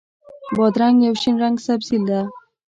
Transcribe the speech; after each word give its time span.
بادرنګ 0.55 0.97
یو 1.07 1.15
شین 1.21 1.35
رنګه 1.43 1.61
سبزي 1.67 1.97
ده. 2.07 2.21